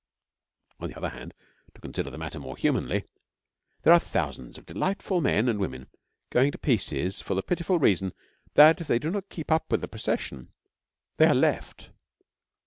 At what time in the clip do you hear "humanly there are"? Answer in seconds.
2.57-3.99